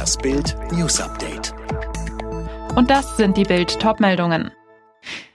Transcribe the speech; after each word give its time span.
Das 0.00 0.16
Bild 0.16 0.56
News 0.72 0.98
Update. 0.98 1.52
Und 2.74 2.88
das 2.88 3.18
sind 3.18 3.36
die 3.36 3.42
Bild 3.42 3.78
Topmeldungen. 3.80 4.50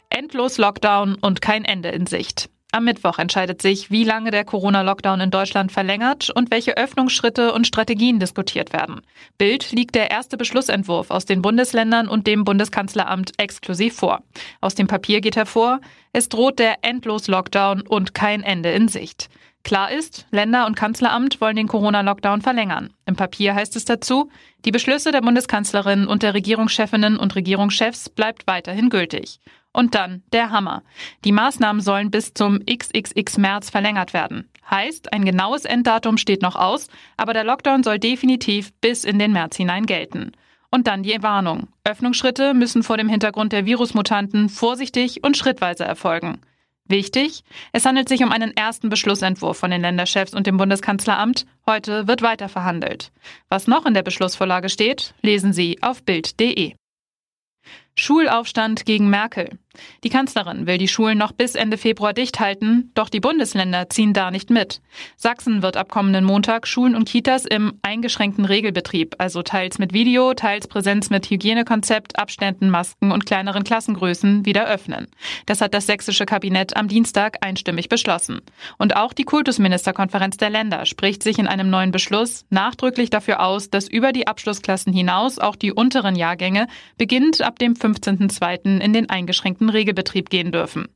Endlos 0.09 0.57
Lockdown 0.57 1.19
und 1.21 1.39
kein 1.39 1.65
Ende 1.65 1.89
in 1.89 2.07
Sicht. 2.07 2.49
Am 2.71 2.85
Mittwoch 2.85 3.19
entscheidet 3.19 3.61
sich, 3.61 3.91
wie 3.91 4.03
lange 4.03 4.31
der 4.31 4.43
Corona-Lockdown 4.43 5.21
in 5.21 5.29
Deutschland 5.29 5.71
verlängert 5.71 6.31
und 6.31 6.49
welche 6.49 6.77
Öffnungsschritte 6.77 7.53
und 7.53 7.67
Strategien 7.67 8.19
diskutiert 8.19 8.73
werden. 8.73 9.01
Bild 9.37 9.71
liegt 9.71 9.93
der 9.93 10.09
erste 10.09 10.35
Beschlussentwurf 10.35 11.11
aus 11.11 11.25
den 11.25 11.43
Bundesländern 11.43 12.07
und 12.07 12.25
dem 12.25 12.43
Bundeskanzleramt 12.43 13.33
exklusiv 13.37 13.95
vor. 13.95 14.23
Aus 14.61 14.73
dem 14.73 14.87
Papier 14.87 15.21
geht 15.21 15.35
hervor, 15.35 15.79
es 16.11 16.27
droht 16.27 16.57
der 16.57 16.77
Endlos-Lockdown 16.81 17.83
und 17.83 18.15
kein 18.15 18.41
Ende 18.41 18.71
in 18.71 18.87
Sicht. 18.87 19.29
Klar 19.65 19.91
ist, 19.91 20.27
Länder 20.29 20.67
und 20.67 20.75
Kanzleramt 20.75 21.41
wollen 21.41 21.55
den 21.55 21.67
Corona-Lockdown 21.67 22.43
verlängern. 22.43 22.93
Im 23.07 23.15
Papier 23.15 23.55
heißt 23.55 23.75
es 23.75 23.83
dazu, 23.83 24.29
die 24.63 24.69
Beschlüsse 24.69 25.11
der 25.11 25.21
Bundeskanzlerin 25.21 26.05
und 26.05 26.21
der 26.21 26.35
Regierungschefinnen 26.35 27.17
und 27.17 27.33
Regierungschefs 27.33 28.09
bleibt 28.09 28.45
weiterhin 28.45 28.91
gültig. 28.91 29.39
Und 29.73 29.95
dann 29.95 30.21
der 30.31 30.51
Hammer. 30.51 30.83
Die 31.23 31.31
Maßnahmen 31.31 31.81
sollen 31.81 32.11
bis 32.11 32.35
zum 32.35 32.59
XXX 32.63 33.39
März 33.39 33.71
verlängert 33.71 34.13
werden. 34.13 34.47
Heißt, 34.69 35.11
ein 35.11 35.25
genaues 35.25 35.65
Enddatum 35.65 36.17
steht 36.17 36.43
noch 36.43 36.55
aus, 36.55 36.87
aber 37.17 37.33
der 37.33 37.43
Lockdown 37.43 37.81
soll 37.81 37.97
definitiv 37.97 38.71
bis 38.81 39.03
in 39.03 39.17
den 39.17 39.33
März 39.33 39.57
hinein 39.57 39.87
gelten. 39.87 40.33
Und 40.69 40.85
dann 40.85 41.01
die 41.01 41.23
Warnung. 41.23 41.69
Öffnungsschritte 41.83 42.53
müssen 42.53 42.83
vor 42.83 42.97
dem 42.97 43.09
Hintergrund 43.09 43.51
der 43.51 43.65
Virusmutanten 43.65 44.47
vorsichtig 44.47 45.23
und 45.23 45.37
schrittweise 45.37 45.85
erfolgen. 45.85 46.39
Wichtig, 46.87 47.43
es 47.71 47.85
handelt 47.85 48.07
sich 48.07 48.23
um 48.23 48.31
einen 48.31 48.55
ersten 48.55 48.89
Beschlussentwurf 48.89 49.57
von 49.57 49.71
den 49.71 49.81
Länderchefs 49.81 50.35
und 50.35 50.45
dem 50.45 50.57
Bundeskanzleramt. 50.57 51.47
Heute 51.65 52.07
wird 52.07 52.21
weiter 52.21 52.47
verhandelt. 52.47 53.11
Was 53.49 53.67
noch 53.67 53.87
in 53.87 53.95
der 53.95 54.03
Beschlussvorlage 54.03 54.69
steht, 54.69 55.15
lesen 55.21 55.51
Sie 55.51 55.81
auf 55.81 56.03
Bild.de. 56.03 56.75
Schulaufstand 57.95 58.85
gegen 58.85 59.09
Merkel. 59.09 59.57
Die 60.03 60.09
Kanzlerin 60.09 60.67
will 60.67 60.77
die 60.77 60.87
Schulen 60.87 61.17
noch 61.17 61.31
bis 61.31 61.55
Ende 61.55 61.77
Februar 61.77 62.13
dicht 62.13 62.39
halten, 62.39 62.91
doch 62.93 63.09
die 63.09 63.19
Bundesländer 63.19 63.89
ziehen 63.89 64.13
da 64.13 64.31
nicht 64.31 64.49
mit. 64.49 64.81
Sachsen 65.15 65.61
wird 65.61 65.77
ab 65.77 65.89
kommenden 65.89 66.25
Montag 66.25 66.67
Schulen 66.67 66.95
und 66.95 67.07
Kitas 67.07 67.45
im 67.45 67.73
eingeschränkten 67.81 68.45
Regelbetrieb, 68.45 69.15
also 69.17 69.41
teils 69.41 69.79
mit 69.79 69.93
Video, 69.93 70.33
teils 70.33 70.67
Präsenz 70.67 71.09
mit 71.09 71.29
Hygienekonzept, 71.29 72.19
Abständen, 72.19 72.69
Masken 72.69 73.11
und 73.11 73.25
kleineren 73.25 73.63
Klassengrößen 73.63 74.45
wieder 74.45 74.67
öffnen. 74.67 75.07
Das 75.45 75.61
hat 75.61 75.73
das 75.73 75.87
sächsische 75.87 76.25
Kabinett 76.25 76.75
am 76.75 76.87
Dienstag 76.87 77.37
einstimmig 77.45 77.89
beschlossen. 77.89 78.41
Und 78.77 78.95
auch 78.95 79.13
die 79.13 79.23
Kultusministerkonferenz 79.23 80.37
der 80.37 80.49
Länder 80.49 80.85
spricht 80.85 81.23
sich 81.23 81.39
in 81.39 81.47
einem 81.47 81.69
neuen 81.69 81.91
Beschluss 81.91 82.45
nachdrücklich 82.49 83.09
dafür 83.09 83.41
aus, 83.41 83.69
dass 83.69 83.87
über 83.87 84.11
die 84.11 84.27
Abschlussklassen 84.27 84.93
hinaus 84.93 85.39
auch 85.39 85.55
die 85.55 85.71
unteren 85.71 86.15
Jahrgänge 86.15 86.67
beginnend 86.97 87.41
ab 87.41 87.59
dem 87.59 87.73
15.02. 87.73 88.79
in 88.79 88.93
den 88.93 89.09
eingeschränkten 89.09 89.64
gesamten 89.65 89.69
Regelbetrieb 89.69 90.29
gehen 90.29 90.51
dürfen. 90.51 90.87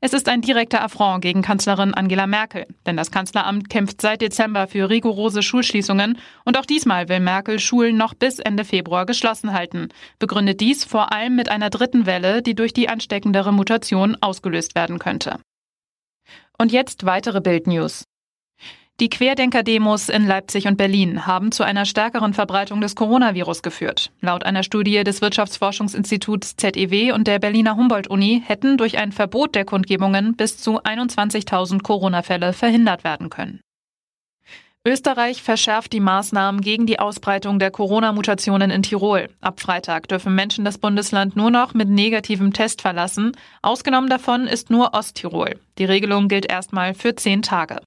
Es 0.00 0.12
ist 0.12 0.28
ein 0.28 0.40
direkter 0.40 0.82
Affront 0.82 1.22
gegen 1.22 1.42
Kanzlerin 1.42 1.94
Angela 1.94 2.26
Merkel, 2.26 2.66
denn 2.86 2.96
das 2.96 3.10
Kanzleramt 3.10 3.68
kämpft 3.70 4.00
seit 4.00 4.20
Dezember 4.20 4.66
für 4.66 4.90
rigorose 4.90 5.42
Schulschließungen 5.42 6.18
und 6.44 6.58
auch 6.58 6.66
diesmal 6.66 7.08
will 7.08 7.20
Merkel 7.20 7.58
Schulen 7.58 7.96
noch 7.96 8.14
bis 8.14 8.38
Ende 8.38 8.64
Februar 8.64 9.06
geschlossen 9.06 9.52
halten, 9.52 9.88
begründet 10.18 10.60
dies 10.60 10.84
vor 10.84 11.12
allem 11.12 11.36
mit 11.36 11.48
einer 11.48 11.70
dritten 11.70 12.06
Welle, 12.06 12.42
die 12.42 12.54
durch 12.54 12.72
die 12.72 12.88
ansteckendere 12.88 13.52
Mutation 13.52 14.16
ausgelöst 14.20 14.74
werden 14.74 14.98
könnte. 14.98 15.38
Und 16.58 16.72
jetzt 16.72 17.04
weitere 17.04 17.40
Bildnews. 17.40 18.04
Die 19.00 19.08
Querdenker-Demos 19.08 20.08
in 20.08 20.24
Leipzig 20.24 20.68
und 20.68 20.76
Berlin 20.76 21.26
haben 21.26 21.50
zu 21.50 21.64
einer 21.64 21.84
stärkeren 21.84 22.32
Verbreitung 22.32 22.80
des 22.80 22.94
Coronavirus 22.94 23.62
geführt. 23.62 24.12
Laut 24.20 24.44
einer 24.44 24.62
Studie 24.62 25.02
des 25.02 25.20
Wirtschaftsforschungsinstituts 25.20 26.54
ZEW 26.54 27.12
und 27.12 27.26
der 27.26 27.40
Berliner 27.40 27.74
Humboldt-Uni 27.74 28.44
hätten 28.46 28.76
durch 28.78 28.96
ein 28.96 29.10
Verbot 29.10 29.56
der 29.56 29.64
Kundgebungen 29.64 30.36
bis 30.36 30.58
zu 30.58 30.80
21.000 30.80 31.82
Corona-Fälle 31.82 32.52
verhindert 32.52 33.02
werden 33.02 33.30
können. 33.30 33.58
Österreich 34.86 35.42
verschärft 35.42 35.92
die 35.92 35.98
Maßnahmen 35.98 36.60
gegen 36.60 36.86
die 36.86 37.00
Ausbreitung 37.00 37.58
der 37.58 37.72
Corona-Mutationen 37.72 38.70
in 38.70 38.84
Tirol. 38.84 39.28
Ab 39.40 39.58
Freitag 39.58 40.06
dürfen 40.06 40.36
Menschen 40.36 40.64
das 40.64 40.78
Bundesland 40.78 41.34
nur 41.34 41.50
noch 41.50 41.74
mit 41.74 41.88
negativem 41.88 42.52
Test 42.52 42.80
verlassen. 42.80 43.32
Ausgenommen 43.60 44.08
davon 44.08 44.46
ist 44.46 44.70
nur 44.70 44.94
Osttirol. 44.94 45.58
Die 45.78 45.84
Regelung 45.84 46.28
gilt 46.28 46.48
erstmal 46.48 46.94
für 46.94 47.16
zehn 47.16 47.42
Tage. 47.42 47.80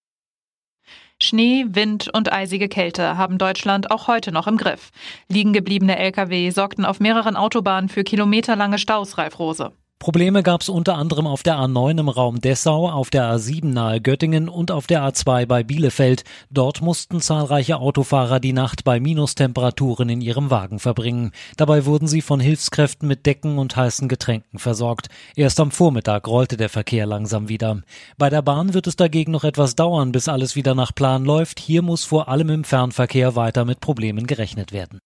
Schnee, 1.27 1.65
Wind 1.67 2.09
und 2.13 2.31
eisige 2.31 2.69
Kälte 2.69 3.17
haben 3.17 3.37
Deutschland 3.37 3.91
auch 3.91 4.07
heute 4.07 4.31
noch 4.31 4.47
im 4.47 4.55
Griff. 4.55 4.91
Liegen 5.27 5.51
gebliebene 5.51 5.97
Lkw 5.97 6.49
sorgten 6.51 6.85
auf 6.85 7.01
mehreren 7.01 7.35
Autobahnen 7.35 7.89
für 7.89 8.05
kilometerlange 8.05 8.77
Staus, 8.77 9.17
Ralf 9.17 9.37
Rose. 9.37 9.73
Probleme 9.99 10.43
gab 10.43 10.61
es 10.61 10.69
unter 10.69 10.95
anderem 10.95 11.25
auf 11.25 11.41
der 11.41 11.55
A9 11.55 11.99
im 11.99 12.09
Raum 12.09 12.39
Dessau, 12.39 12.87
auf 12.87 13.09
der 13.09 13.23
A7 13.33 13.65
nahe 13.65 13.99
Göttingen 13.99 14.47
und 14.47 14.69
auf 14.69 14.85
der 14.85 15.01
A2 15.01 15.47
bei 15.47 15.63
Bielefeld. 15.63 16.23
Dort 16.51 16.81
mussten 16.81 17.19
zahlreiche 17.19 17.77
Autofahrer 17.77 18.39
die 18.39 18.53
Nacht 18.53 18.83
bei 18.83 18.99
Minustemperaturen 18.99 20.07
in 20.09 20.21
ihrem 20.21 20.51
Wagen 20.51 20.77
verbringen. 20.77 21.31
Dabei 21.57 21.85
wurden 21.85 22.07
sie 22.07 22.21
von 22.21 22.39
Hilfskräften 22.39 23.07
mit 23.07 23.25
Decken 23.25 23.57
und 23.57 23.75
heißen 23.75 24.07
Getränken 24.07 24.59
versorgt. 24.59 25.07
Erst 25.35 25.59
am 25.59 25.71
Vormittag 25.71 26.27
rollte 26.27 26.57
der 26.57 26.69
Verkehr 26.69 27.07
langsam 27.07 27.49
wieder. 27.49 27.81
Bei 28.19 28.29
der 28.29 28.43
Bahn 28.43 28.75
wird 28.75 28.85
es 28.85 28.97
dagegen 28.97 29.31
noch 29.31 29.43
etwas 29.43 29.75
dauern, 29.75 30.11
bis 30.11 30.27
alles 30.27 30.55
wieder 30.55 30.75
nach 30.75 30.93
Plan 30.93 31.25
läuft. 31.25 31.59
Hier 31.59 31.81
muss 31.81 32.03
vor 32.03 32.29
allem 32.29 32.49
im 32.49 32.63
Fernverkehr 32.63 33.35
weiter 33.35 33.65
mit 33.65 33.79
Problemen 33.79 34.27
gerechnet 34.27 34.71
werden. 34.71 34.99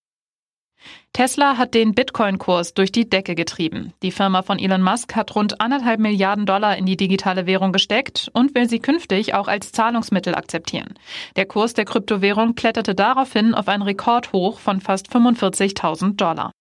Tesla 1.14 1.58
hat 1.58 1.74
den 1.74 1.94
Bitcoin-Kurs 1.94 2.74
durch 2.74 2.92
die 2.92 3.10
Decke 3.10 3.36
getrieben. 3.36 3.94
Die 4.02 4.12
Firma 4.12 4.42
von 4.42 4.60
Elon 4.60 4.82
Musk 4.82 5.16
hat 5.16 5.36
rund 5.36 5.60
anderthalb 5.60 6.00
Milliarden 6.00 6.46
Dollar 6.46 6.78
in 6.78 6.86
die 6.86 6.98
digitale 6.98 7.46
Währung 7.46 7.72
gesteckt 7.72 8.30
und 8.34 8.56
will 8.56 8.70
sie 8.70 8.80
künftig 8.80 9.34
auch 9.34 9.48
als 9.48 9.72
Zahlungsmittel 9.72 10.36
akzeptieren. 10.36 10.94
Der 11.36 11.46
Kurs 11.46 11.74
der 11.74 11.86
Kryptowährung 11.86 12.56
kletterte 12.56 12.96
daraufhin 12.96 13.54
auf 13.54 13.68
ein 13.68 13.82
Rekordhoch 13.82 14.60
von 14.60 14.80
fast 14.80 15.12
45.000 15.14 16.16
Dollar. 16.16 16.52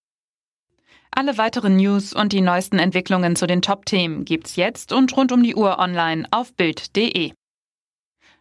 Alle 1.13 1.39
weiteren 1.39 1.77
News 1.77 2.13
und 2.13 2.33
die 2.33 2.41
neuesten 2.41 2.79
Entwicklungen 2.79 3.37
zu 3.37 3.47
den 3.47 3.63
Top-Themen 3.63 4.25
gibt's 4.25 4.57
jetzt 4.57 4.93
und 4.93 5.17
rund 5.17 5.33
um 5.33 5.43
die 5.43 5.57
Uhr 5.57 5.79
online 5.79 6.27
auf 6.31 6.55
Bild.de. 6.55 7.33